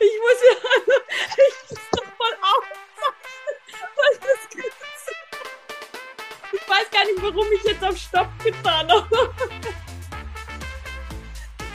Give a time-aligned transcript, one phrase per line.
[0.00, 0.56] Ich muss ja,
[1.36, 1.78] ich muss
[2.18, 2.90] mal aufpassen.
[6.52, 9.34] Ich weiß gar nicht, warum ich jetzt auf Stopp getan habe.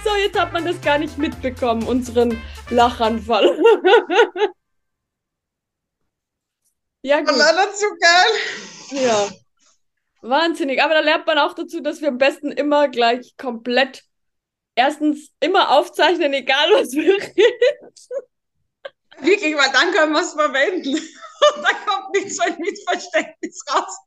[0.04, 3.58] So, jetzt hat man das gar nicht mitbekommen, unseren Lachanfall.
[7.04, 7.30] ja, gut.
[7.30, 8.32] War das so geil?
[9.04, 9.30] Ja.
[10.22, 10.82] Wahnsinnig.
[10.82, 14.04] Aber da lernt man auch dazu, dass wir am besten immer gleich komplett
[14.76, 17.94] erstens immer aufzeichnen, egal was wir reden.
[19.20, 20.94] Wirklich, weil dann können wir es verwenden.
[20.96, 23.98] Und da kommt nicht so ein Missverständnis raus.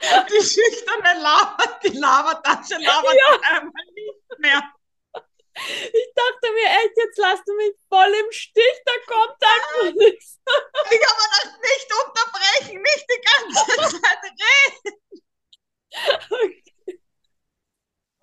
[0.00, 3.38] Die schüchterne labert, die Labertasche labert Ja.
[3.56, 4.62] einmal nicht mehr.
[5.56, 10.40] Ich dachte mir echt, jetzt lasst du mich voll im Stich, da kommt einfach nichts.
[10.90, 15.00] Ich habe gedacht, nicht unterbrechen, nicht die ganze Zeit reden.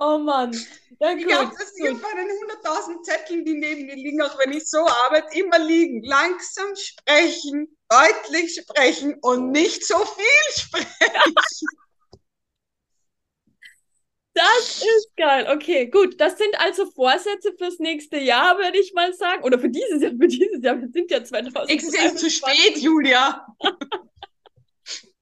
[0.03, 0.51] Oh Mann.
[0.99, 1.59] Ja, Ich habe gut.
[1.59, 2.01] das hier gut.
[2.01, 6.01] bei den 100.000 Zetteln, die neben mir liegen, auch wenn ich so arbeite, immer liegen.
[6.03, 11.35] Langsam sprechen, deutlich sprechen und nicht so viel sprechen.
[14.33, 15.45] Das ist geil.
[15.53, 16.19] Okay, gut.
[16.21, 19.43] Das sind also Vorsätze fürs nächste Jahr, würde ich mal sagen.
[19.43, 20.79] Oder für dieses Jahr, für dieses Jahr.
[20.79, 21.69] Wir sind ja 2000.
[21.69, 23.45] Nächstes Jahr ist zu spät, Julia.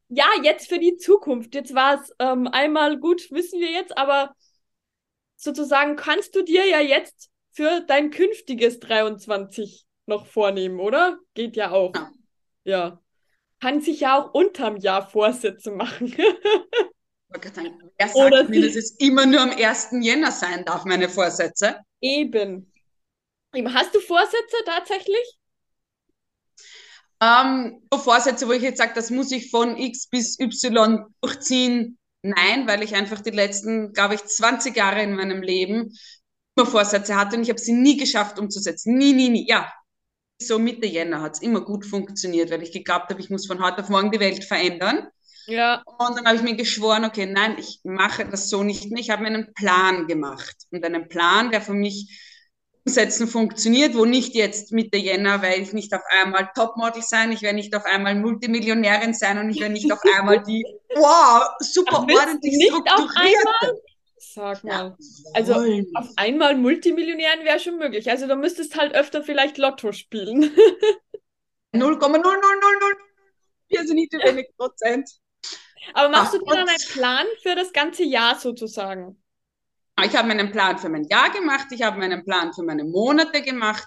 [0.09, 1.55] Ja, jetzt für die Zukunft.
[1.55, 4.36] Jetzt war es ähm, einmal gut, wissen wir jetzt, aber
[5.40, 11.18] sozusagen kannst du dir ja jetzt für dein künftiges 23 noch vornehmen, oder?
[11.34, 11.94] Geht ja auch.
[11.95, 12.12] Ja.
[12.64, 13.02] Ja.
[13.62, 16.14] Kann sich ja auch unterm Jahr Vorsätze machen.
[16.17, 19.90] Wer sagt Oder mir, dass es immer nur am 1.
[20.02, 21.78] Jänner sein darf, meine Vorsätze?
[22.02, 22.72] Eben.
[23.54, 23.73] Eben.
[23.73, 25.38] Hast du Vorsätze tatsächlich?
[27.22, 31.98] Ähm, so Vorsätze, wo ich jetzt sage, das muss ich von X bis Y durchziehen.
[32.22, 35.94] Nein, weil ich einfach die letzten, glaube ich, 20 Jahre in meinem Leben
[36.56, 38.98] immer Vorsätze hatte und ich habe sie nie geschafft umzusetzen.
[38.98, 39.48] Nie, nie, nie.
[39.48, 39.72] Ja,
[40.42, 43.61] so Mitte Jänner hat es immer gut funktioniert, weil ich geglaubt habe, ich muss von
[43.61, 45.08] heute auf morgen die Welt verändern.
[45.48, 45.84] Ja.
[45.98, 49.02] Und dann habe ich mir geschworen, okay, nein, ich mache das so nicht mehr.
[49.02, 50.55] Ich habe mir einen Plan gemacht.
[50.72, 52.29] Und einen Plan, der für mich
[52.89, 57.44] umsetzen funktioniert, wo nicht jetzt Mitte Jänner werde ich nicht auf einmal Topmodel sein, ich
[57.44, 62.05] werde nicht auf einmal Multimillionärin sein und ich werde nicht auf einmal die, wow, super
[62.10, 63.82] Ach, ordentlich nicht auf strukturierte.
[64.17, 64.72] Sag mal.
[64.72, 64.98] Ja,
[65.33, 65.54] Also.
[65.94, 68.10] Auf einmal Multimillionären wäre schon möglich.
[68.10, 70.44] Also du müsstest halt öfter vielleicht Lotto spielen.
[71.73, 72.95] 0,0000.
[73.70, 75.10] Wir sind nicht wenig Prozent.
[75.94, 79.22] Aber machst Ach, du dir dann einen Plan für das ganze Jahr sozusagen?
[80.05, 83.42] Ich habe meinen Plan für mein Jahr gemacht, ich habe meinen Plan für meine Monate
[83.42, 83.86] gemacht,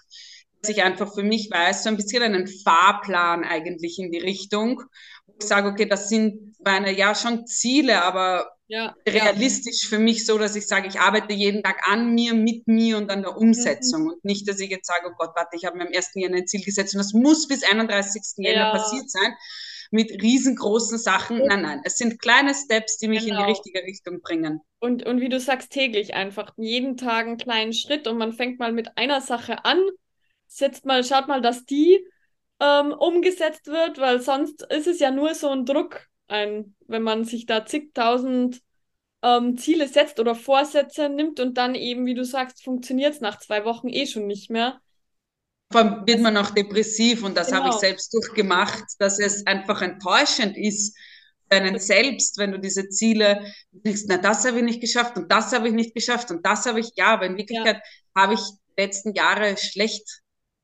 [0.61, 4.83] dass ich einfach für mich weiß, so ein bisschen einen Fahrplan eigentlich in die Richtung,
[5.27, 8.95] wo ich sage, okay, das sind meine, ja, schon Ziele, aber Ja.
[9.06, 12.97] realistisch für mich so, dass ich sage, ich arbeite jeden Tag an mir, mit mir
[12.97, 15.77] und an der Umsetzung und nicht, dass ich jetzt sage, oh Gott, warte, ich habe
[15.77, 16.21] mir am 1.
[16.21, 18.43] Jänner ein Ziel gesetzt und das muss bis 31.
[18.44, 18.73] Jänner Ja.
[18.73, 19.34] passiert sein
[19.93, 21.39] mit riesengroßen Sachen.
[21.47, 23.45] Nein, nein, es sind kleine Steps, die mich in die Genau.
[23.45, 24.61] richtige Richtung bringen.
[24.81, 26.53] Und, und wie du sagst, täglich einfach.
[26.57, 29.81] Jeden Tag einen kleinen Schritt und man fängt mal mit einer Sache an,
[30.49, 32.05] setzt mal, schaut mal, dass die
[32.61, 37.25] ähm, umgesetzt wird, weil sonst ist es ja nur so ein Druck, ein, wenn man
[37.25, 38.61] sich da zigtausend
[39.23, 43.39] ähm, Ziele setzt oder Vorsätze nimmt und dann eben, wie du sagst, funktioniert es nach
[43.39, 44.81] zwei Wochen eh schon nicht mehr.
[45.75, 47.78] Wird man auch depressiv und das habe ich Genau.
[47.81, 50.97] selbst durchgemacht, dass es einfach enttäuschend ist
[51.50, 55.31] für einen selbst, wenn du diese Ziele denkst, na, das habe ich nicht geschafft und
[55.31, 57.81] das habe ich nicht geschafft und das habe ich, ja, aber in Wirklichkeit
[58.16, 60.06] habe ich die letzten Jahre schlecht,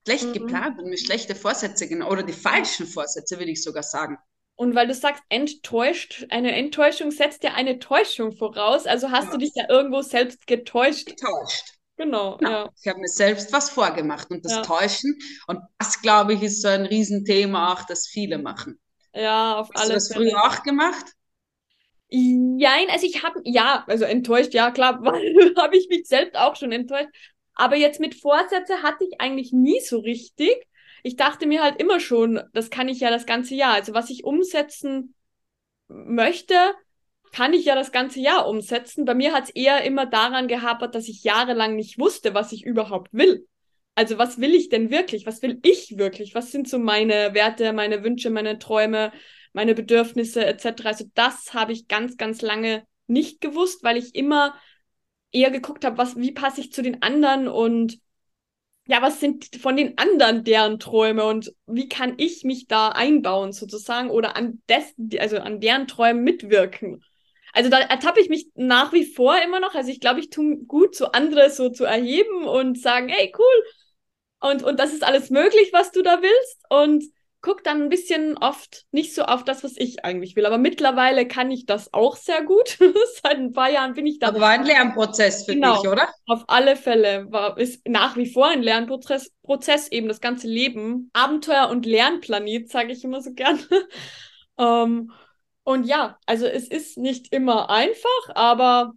[0.06, 0.32] schlecht Mhm.
[0.32, 4.16] geplant und mir schlechte Vorsätze genommen oder die falschen Vorsätze, würde ich sogar sagen.
[4.56, 9.32] Und weil du sagst, enttäuscht, eine Enttäuschung setzt ja eine Täuschung voraus, also hast Ja.
[9.32, 11.06] du dich ja irgendwo selbst getäuscht.
[11.06, 11.77] Getäuscht.
[11.98, 12.64] Genau, Genau.
[12.64, 12.70] ja.
[12.80, 14.62] Ich habe mir selbst was vorgemacht und das Ja.
[14.62, 18.78] Täuschen und das, glaube ich, ist so ein Riesenthema auch, das viele machen.
[19.14, 20.30] Ja, auf Hast du alle das Fälle.
[20.30, 21.06] früher auch gemacht?
[22.10, 25.02] Jein, also ich habe, ja, also enttäuscht, ja klar,
[25.56, 27.08] habe ich mich selbst auch schon enttäuscht.
[27.54, 30.54] Aber jetzt mit Vorsätze hatte ich eigentlich nie so richtig.
[31.02, 33.74] Ich dachte mir halt immer schon, das kann ich ja das ganze Jahr.
[33.74, 35.14] Also was ich umsetzen
[35.88, 36.54] möchte,
[37.32, 39.04] kann ich ja das ganze Jahr umsetzen.
[39.04, 42.64] Bei mir hat es eher immer daran gehapert, dass ich jahrelang nicht wusste, was ich
[42.64, 43.46] überhaupt will.
[43.94, 45.26] Also was will ich denn wirklich?
[45.26, 46.34] Was will ich wirklich?
[46.34, 49.12] Was sind so meine Werte, meine Wünsche, meine Träume?
[49.52, 50.84] meine Bedürfnisse etc.
[50.84, 54.54] Also das habe ich ganz, ganz lange nicht gewusst, weil ich immer
[55.32, 57.98] eher geguckt habe, was, wie passe ich zu den anderen und
[58.86, 63.52] ja, was sind von den anderen deren Träume und wie kann ich mich da einbauen
[63.52, 67.04] sozusagen oder an des, also an deren Träumen mitwirken.
[67.58, 69.74] Also da ertappe ich mich nach wie vor immer noch.
[69.74, 73.64] Also ich glaube, ich tue gut, so andere so zu erheben und sagen, hey, cool,
[74.52, 76.62] Und, und das ist alles möglich, was du da willst.
[76.70, 77.02] Und
[77.40, 80.46] guck dann ein bisschen oft nicht so auf das, was ich eigentlich will.
[80.46, 82.78] Aber mittlerweile kann ich das auch sehr gut.
[83.24, 84.28] Seit ein paar Jahren bin ich da.
[84.28, 86.08] Aber war ein Lernprozess für genau, dich, oder?
[86.28, 91.10] Auf alle Fälle war ist nach wie vor ein Lernprozess, Prozess, eben das ganze Leben.
[91.12, 93.58] Abenteuer und Lernplanet, sage ich immer so gern.
[94.60, 95.10] ähm,
[95.68, 98.94] und ja, also es ist nicht immer einfach, aber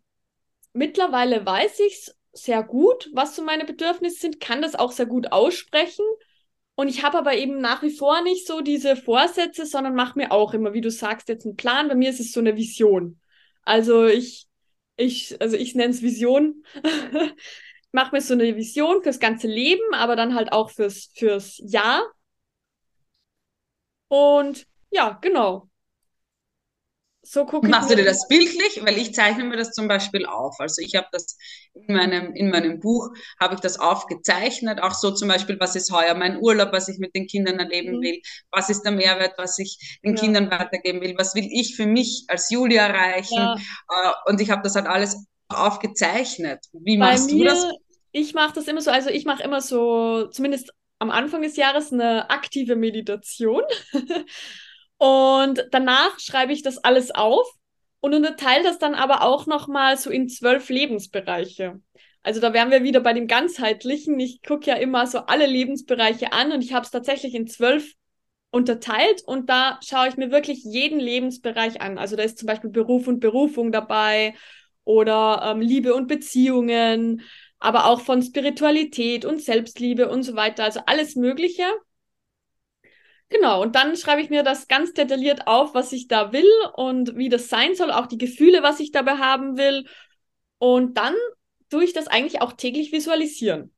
[0.71, 5.06] mittlerweile weiß ich es sehr gut, was so meine Bedürfnisse sind, kann das auch sehr
[5.06, 6.06] gut aussprechen
[6.75, 10.31] und ich habe aber eben nach wie vor nicht so diese Vorsätze, sondern mache mir
[10.31, 11.89] auch immer, wie du sagst, jetzt einen Plan.
[11.89, 13.19] Bei mir ist es so eine Vision.
[13.63, 14.47] Also ich,
[14.95, 16.63] ich, also ich nenne es Vision.
[17.91, 22.01] mache mir so eine Vision fürs ganze Leben, aber dann halt auch fürs, fürs Jahr.
[24.07, 25.70] Und ja, genau
[27.23, 27.68] so gucke.
[27.68, 28.81] Machst du dir das bildlich?
[28.83, 30.56] Weil ich zeichne mir das zum Beispiel auf.
[30.59, 31.38] Also ich habe das
[31.73, 33.09] in meinem, in meinem Buch,
[33.39, 34.81] habe ich das aufgezeichnet.
[34.81, 37.97] Auch so zum Beispiel, was ist heuer mein Urlaub, was ich mit den Kindern erleben
[37.97, 38.01] mhm.
[38.01, 38.21] will?
[38.51, 40.21] Was ist der Mehrwert, was ich den ja.
[40.21, 41.15] Kindern weitergeben will?
[41.18, 43.35] Was will ich für mich als Julia erreichen?
[43.35, 43.56] Ja.
[43.56, 46.65] Äh, und ich habe das halt alles aufgezeichnet.
[46.74, 47.65] Wie Bei machst mir, du das?
[48.13, 51.94] Ich mache das immer so, also ich mache immer so, zumindest am Anfang des Jahres,
[51.94, 53.63] eine aktive Meditation.
[55.01, 57.51] Und danach schreibe ich das alles auf
[58.01, 61.81] und unterteile das dann aber auch nochmal so in zwölf Lebensbereiche.
[62.21, 64.19] Also da wären wir wieder bei dem ganzheitlichen.
[64.19, 67.95] Ich gucke ja immer so alle Lebensbereiche an und ich habe es tatsächlich in zwölf
[68.51, 71.98] unterteilt und da schaue ich mir wirklich jeden Lebensbereich an.
[71.98, 74.36] Also da ist zum Beispiel Beruf und Berufung dabei
[74.83, 77.21] oder ähm, Liebe und Beziehungen,
[77.57, 80.63] aber auch von Spiritualität und Selbstliebe und so weiter.
[80.63, 81.63] Also alles Mögliche.
[83.31, 87.16] Genau, und dann schreibe ich mir das ganz detailliert auf, was ich da will und
[87.16, 89.86] wie das sein soll, auch die Gefühle, was ich dabei haben will.
[90.57, 91.16] Und dann
[91.69, 93.74] tue ich das eigentlich auch täglich visualisieren.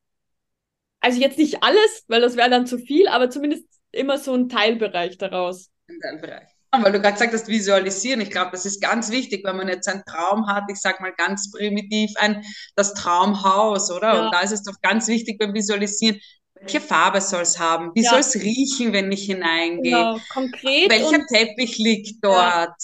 [1.01, 4.49] Also jetzt nicht alles, weil das wäre dann zu viel, aber zumindest immer so ein
[4.49, 5.69] Teilbereich daraus.
[5.87, 6.47] Ein Teilbereich.
[6.71, 8.21] Weil du gerade gesagt hast, visualisieren.
[8.21, 11.13] Ich glaube, das ist ganz wichtig, wenn man jetzt einen Traum hat, ich sage mal
[11.15, 12.43] ganz primitiv, ein,
[12.75, 14.13] das Traumhaus, oder?
[14.15, 14.25] Ja.
[14.25, 16.19] Und da ist es doch ganz wichtig beim Visualisieren,
[16.63, 17.91] welche Farbe soll es haben?
[17.93, 18.09] Wie ja.
[18.09, 19.91] soll es riechen, wenn ich hineingehe?
[19.91, 20.89] Genau, konkret.
[20.89, 22.37] Welcher Teppich liegt dort?
[22.37, 22.75] Ja.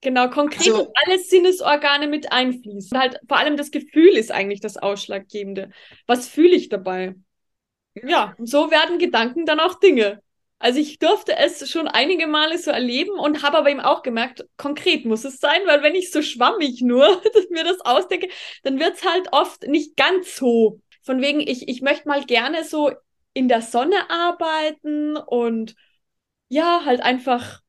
[0.00, 2.96] Genau, konkret also, und alle Sinnesorgane mit einfließen.
[2.96, 5.70] Und halt vor allem das Gefühl ist eigentlich das Ausschlaggebende.
[6.06, 7.16] Was fühle ich dabei?
[7.94, 10.22] Ja, und so werden Gedanken dann auch Dinge.
[10.60, 14.44] Also ich durfte es schon einige Male so erleben und habe aber eben auch gemerkt,
[14.56, 18.28] konkret muss es sein, weil wenn ich so schwammig nur mir das ausdenke,
[18.64, 20.80] dann wird es halt oft nicht ganz so.
[21.02, 22.92] Von wegen, ich, ich möchte mal gerne so
[23.38, 25.76] in der Sonne arbeiten und
[26.48, 27.60] ja, halt einfach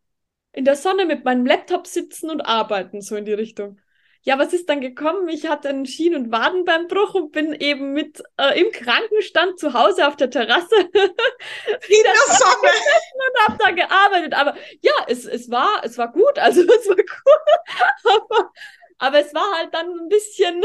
[0.52, 3.80] in der Sonne mit meinem Laptop sitzen und arbeiten, so in die Richtung.
[4.24, 5.30] Ja, was ist dann gekommen?
[5.30, 10.08] Ich hatte einen Schien- und Wadenbeinbruch und bin eben mit äh, im Krankenstand zu Hause
[10.08, 12.72] auf der Terrasse wieder Sonne
[13.28, 14.34] und habe da gearbeitet.
[14.34, 18.16] Aber ja, es, es war es war gut, also es war cool.
[18.16, 18.52] aber,
[18.98, 20.64] aber es war halt dann ein bisschen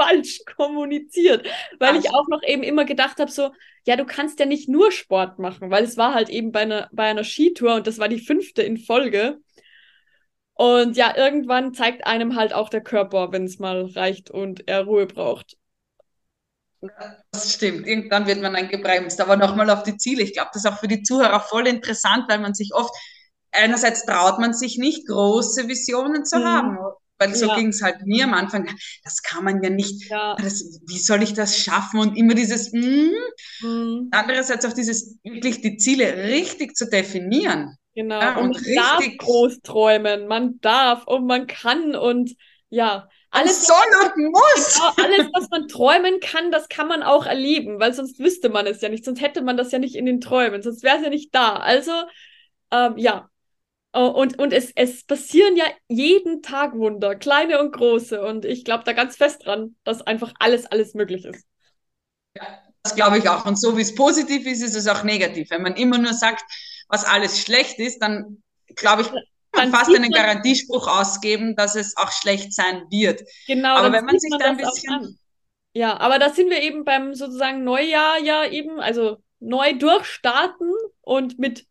[0.00, 1.46] falsch kommuniziert,
[1.78, 2.00] weil Ach.
[2.00, 3.52] ich auch noch eben immer gedacht habe, so,
[3.86, 6.88] ja, du kannst ja nicht nur Sport machen, weil es war halt eben bei einer,
[6.92, 9.38] bei einer Skitour und das war die fünfte in Folge.
[10.54, 14.84] Und ja, irgendwann zeigt einem halt auch der Körper, wenn es mal reicht und er
[14.84, 15.56] Ruhe braucht.
[17.32, 17.86] Das stimmt.
[17.86, 19.20] Irgendwann wird man dann gebremst.
[19.20, 20.22] Aber nochmal auf die Ziele.
[20.22, 22.94] Ich glaube, das ist auch für die Zuhörer voll interessant, weil man sich oft,
[23.52, 26.44] einerseits traut man sich nicht, große Visionen zu mhm.
[26.44, 26.78] haben.
[27.20, 27.54] Weil so ja.
[27.54, 28.66] ging es halt mir am Anfang.
[29.04, 30.08] Das kann man ja nicht.
[30.08, 30.36] Ja.
[30.36, 32.00] Das, wie soll ich das schaffen?
[32.00, 33.10] Und immer dieses, mm.
[33.60, 34.08] Mhm.
[34.10, 37.76] andererseits auch dieses, wirklich die Ziele richtig zu definieren.
[37.94, 38.18] Genau.
[38.20, 40.28] Ja, und, und man richtig darf groß träumen.
[40.28, 42.34] Man darf und man kann und
[42.70, 43.06] ja.
[43.32, 44.74] Alles, soll und muss.
[44.74, 48.66] Genau, alles, was man träumen kann, das kann man auch erleben, weil sonst wüsste man
[48.66, 49.04] es ja nicht.
[49.04, 50.62] Sonst hätte man das ja nicht in den Träumen.
[50.62, 51.56] Sonst wäre es ja nicht da.
[51.56, 51.92] Also,
[52.72, 53.28] ähm, ja,
[53.92, 58.22] und, und es, es passieren ja jeden Tag Wunder, kleine und große.
[58.22, 61.44] Und ich glaube da ganz fest dran, dass einfach alles, alles möglich ist.
[62.36, 62.44] Ja,
[62.82, 63.46] das glaube ich auch.
[63.46, 65.50] Und so wie es positiv ist, ist es auch negativ.
[65.50, 66.44] Wenn man immer nur sagt,
[66.88, 68.42] was alles schlecht ist, dann
[68.76, 73.22] glaube ich, kann man fast einen Garantiespruch ausgeben, dass es auch schlecht sein wird.
[73.46, 73.76] Genau.
[73.76, 75.18] Aber wenn man sich da ein bisschen.
[75.72, 81.38] Ja, aber da sind wir eben beim sozusagen Neujahr ja eben, also neu durchstarten und
[81.38, 81.66] mit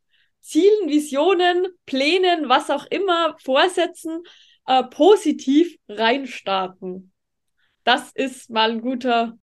[0.50, 4.24] Zielen, Visionen, Plänen, was auch immer, Vorsätzen
[4.66, 7.12] äh, positiv reinstarten.
[7.84, 9.38] Das ist mal ein guter,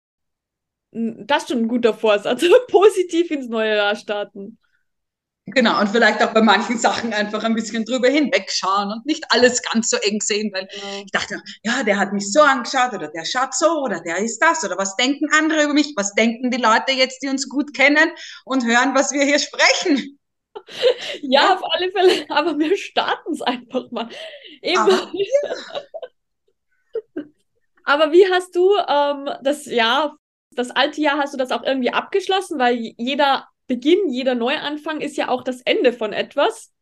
[0.93, 2.45] das ist schon ein guter Vorsatz.
[2.69, 4.59] positiv ins neue Jahr starten.
[5.47, 9.61] Genau, und vielleicht auch bei manchen Sachen einfach ein bisschen drüber hinwegschauen und nicht alles
[9.61, 10.69] ganz so eng sehen, weil
[11.05, 14.39] ich dachte, ja, der hat mich so angeschaut oder der schaut so oder der ist
[14.39, 17.75] das oder was denken andere über mich, was denken die Leute jetzt, die uns gut
[17.75, 18.13] kennen
[18.45, 20.21] und hören, was wir hier sprechen.
[21.23, 24.09] Ja, auf alle Fälle, aber wir starten es einfach mal.
[24.77, 25.53] Aber, ja.
[27.85, 30.17] aber wie hast du ähm, das Jahr,
[30.51, 35.17] das alte Jahr, hast du das auch irgendwie abgeschlossen, weil jeder Beginn, jeder Neuanfang ist
[35.17, 36.73] ja auch das Ende von etwas.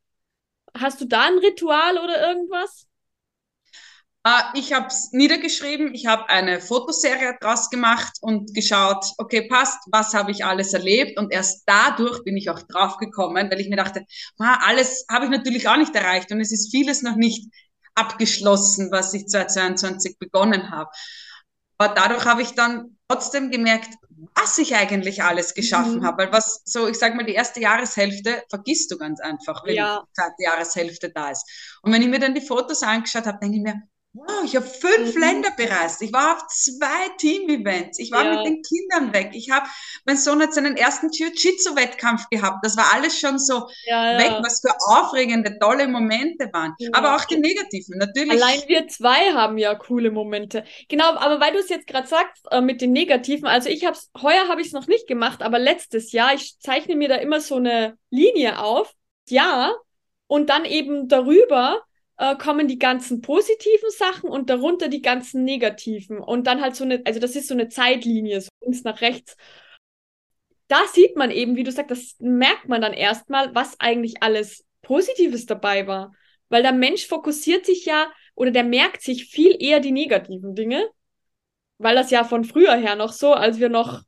[0.76, 2.89] Hast du da ein Ritual oder irgendwas?
[4.26, 9.78] Uh, ich habe es niedergeschrieben, ich habe eine Fotoserie draus gemacht und geschaut, okay, passt,
[9.90, 13.70] was habe ich alles erlebt und erst dadurch bin ich auch drauf gekommen, weil ich
[13.70, 14.04] mir dachte,
[14.38, 17.50] ah, alles habe ich natürlich auch nicht erreicht und es ist vieles noch nicht
[17.94, 20.90] abgeschlossen, was ich 2022 begonnen habe.
[21.78, 23.88] Aber dadurch habe ich dann trotzdem gemerkt,
[24.34, 26.04] was ich eigentlich alles geschaffen mhm.
[26.04, 26.24] habe.
[26.24, 30.02] Weil was so, ich sage mal, die erste Jahreshälfte vergisst du ganz einfach, wenn ja.
[30.02, 31.78] die zweite Jahreshälfte da ist.
[31.82, 34.66] Und wenn ich mir dann die Fotos angeschaut habe, denke ich mir, Wow, ich habe
[34.66, 35.20] fünf mhm.
[35.20, 36.02] Länder bereist.
[36.02, 38.00] Ich war auf zwei Team-Events.
[38.00, 38.34] Ich war ja.
[38.34, 39.30] mit den Kindern weg.
[39.34, 39.68] Ich habe,
[40.04, 42.64] mein Sohn hat seinen ersten Jiu-Jitsu-Wettkampf gehabt.
[42.64, 46.74] Das war alles schon so ja, weg, was für aufregende, tolle Momente waren.
[46.92, 48.32] Aber auch die negativen, natürlich.
[48.32, 50.64] Allein wir zwei haben ja coole Momente.
[50.88, 53.96] Genau, aber weil du es jetzt gerade sagst äh, mit den negativen, also ich habe
[53.96, 57.14] es, heuer habe ich es noch nicht gemacht, aber letztes Jahr, ich zeichne mir da
[57.14, 58.92] immer so eine Linie auf.
[59.28, 59.72] Ja,
[60.26, 61.84] und dann eben darüber
[62.20, 66.18] äh, kommen die ganzen positiven Sachen und darunter die ganzen negativen.
[66.18, 69.36] Und dann halt so eine, also das ist so eine Zeitlinie, so links nach rechts.
[70.68, 74.66] Da sieht man eben, wie du sagst, das merkt man dann erstmal, was eigentlich alles
[74.82, 76.14] Positives dabei war.
[76.50, 80.90] Weil der Mensch fokussiert sich ja oder der merkt sich viel eher die negativen Dinge,
[81.78, 84.02] weil das ja von früher her noch so, als wir noch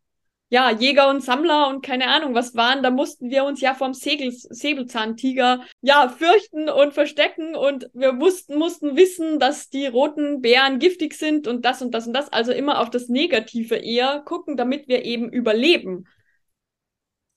[0.52, 3.94] ja, Jäger und Sammler und keine Ahnung was waren, da mussten wir uns ja vom
[3.94, 10.78] Segel, Säbelzahntiger ja fürchten und verstecken und wir wussten, mussten wissen, dass die roten Bären
[10.78, 12.30] giftig sind und das und das und das.
[12.30, 16.06] Also immer auf das Negative eher gucken, damit wir eben überleben.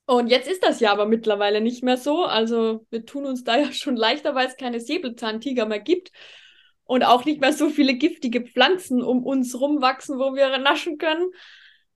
[0.08, 2.26] Und jetzt ist das ja aber mittlerweile nicht mehr so.
[2.26, 6.12] Also wir tun uns da ja schon leichter, weil es keine Säbelzahntiger mehr gibt
[6.84, 11.32] und auch nicht mehr so viele giftige Pflanzen um uns rumwachsen, wo wir naschen können.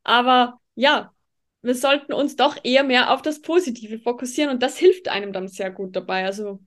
[0.04, 1.14] Aber ja,
[1.62, 5.50] wir sollten uns doch eher mehr auf das Positive fokussieren und das hilft einem dann
[5.50, 6.24] sehr gut dabei.
[6.24, 6.60] Also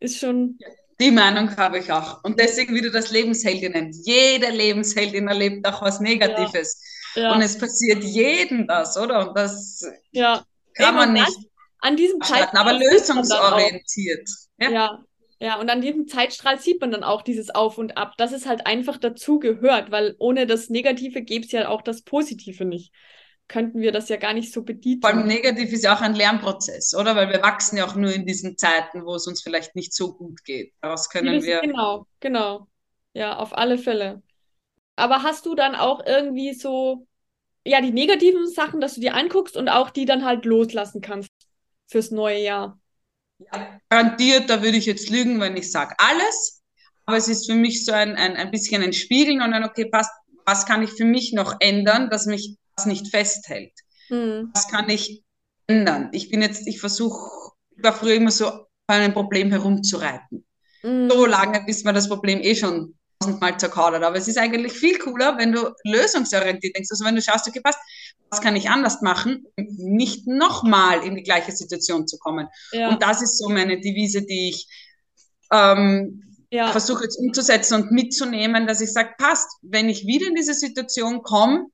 [0.00, 0.58] ist schon.
[1.00, 2.24] Die Meinung habe ich auch.
[2.24, 4.06] Und deswegen, wie du das Lebensheldin nennst.
[4.06, 6.82] Jede Lebensheldin erlebt auch was Negatives.
[7.14, 7.22] Ja.
[7.22, 7.34] Ja.
[7.34, 9.28] Und es passiert jedem das, oder?
[9.28, 10.44] Und das ja.
[10.74, 11.38] kann man nicht.
[11.78, 12.60] An diesem Zeitstrahl.
[12.60, 14.28] Aber lösungsorientiert.
[14.58, 14.70] Ja?
[14.70, 15.04] ja.
[15.38, 18.46] Ja, und an diesem Zeitstrahl sieht man dann auch dieses Auf und Ab, dass es
[18.46, 22.92] halt einfach dazu gehört, weil ohne das Negative gäbe es ja auch das Positive nicht
[23.48, 25.02] könnten wir das ja gar nicht so bedienen.
[25.02, 27.16] Vor allem negativ ist ja auch ein Lernprozess, oder?
[27.16, 30.14] Weil wir wachsen ja auch nur in diesen Zeiten, wo es uns vielleicht nicht so
[30.14, 30.72] gut geht.
[30.80, 31.60] Daraus können wir.
[31.60, 32.68] Genau, genau.
[33.14, 34.22] Ja, auf alle Fälle.
[34.96, 37.06] Aber hast du dann auch irgendwie so,
[37.66, 41.30] ja, die negativen Sachen, dass du dir anguckst und auch die dann halt loslassen kannst
[41.88, 42.80] fürs neue Jahr?
[43.38, 46.62] Ja, garantiert, da würde ich jetzt lügen, wenn ich sage alles.
[47.04, 49.86] Aber es ist für mich so ein, ein, ein bisschen ein Spiegeln und dann, okay,
[49.86, 50.12] passt,
[50.46, 53.72] was kann ich für mich noch ändern, dass mich das nicht festhält.
[54.08, 54.50] Mhm.
[54.54, 55.22] Was kann ich
[55.66, 56.10] ändern?
[56.12, 58.50] Ich bin jetzt, ich versuche, ich war früher immer so
[58.86, 60.46] bei einem Problem herumzureiten.
[60.82, 61.10] Mhm.
[61.10, 64.02] So lange, bis man das Problem eh schon tausendmal zerkaut hat.
[64.02, 66.90] Aber es ist eigentlich viel cooler, wenn du lösungsorientiert denkst.
[66.90, 67.78] Also wenn du schaust, okay, passt,
[68.30, 72.48] was kann ich anders machen, um nicht nochmal in die gleiche Situation zu kommen.
[72.72, 72.88] Ja.
[72.88, 74.66] Und das ist so meine Devise, die ich
[75.52, 76.70] ähm, ja.
[76.72, 81.22] versuche jetzt umzusetzen und mitzunehmen, dass ich sage, passt, wenn ich wieder in diese Situation
[81.22, 81.66] komme.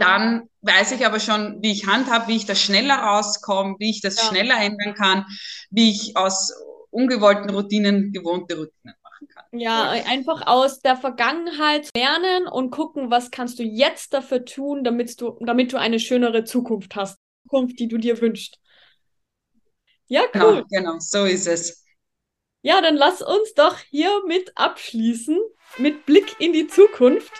[0.00, 4.00] Dann weiß ich aber schon, wie ich handhabe, wie ich das schneller rauskomme, wie ich
[4.00, 4.28] das ja.
[4.28, 5.26] schneller ändern kann,
[5.70, 6.52] wie ich aus
[6.90, 9.44] ungewollten Routinen gewohnte Routinen machen kann.
[9.52, 15.20] Ja, einfach aus der Vergangenheit lernen und gucken, was kannst du jetzt dafür tun, damit
[15.20, 17.18] du, damit du eine schönere Zukunft hast.
[17.44, 18.58] Zukunft, die du dir wünschst.
[20.06, 20.64] Ja, cool.
[20.70, 21.84] Genau, genau, so ist es.
[22.62, 25.38] Ja, dann lass uns doch hier mit abschließen,
[25.78, 27.32] mit Blick in die Zukunft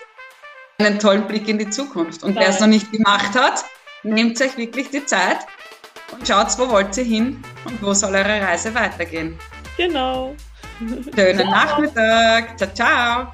[0.77, 2.23] einen tollen Blick in die Zukunft.
[2.23, 3.63] Und wer es noch nicht gemacht hat,
[4.03, 5.39] nehmt euch wirklich die Zeit
[6.11, 9.37] und schaut, wo wollt ihr hin und wo soll eure Reise weitergehen.
[9.77, 10.35] Genau.
[11.15, 11.51] Schönen ciao.
[11.51, 12.57] Nachmittag.
[12.57, 13.31] Ciao, ciao.